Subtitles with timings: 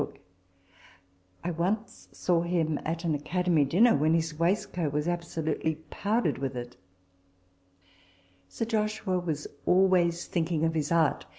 [0.01, 4.39] TABLE TALK OF SAMUEL ROGERS 9 once saw him at an Academy dinner, when* his
[4.39, 6.75] waist coat was absolutely powdered with it.
[8.49, 11.27] Sir Joshua was always thinking of his art.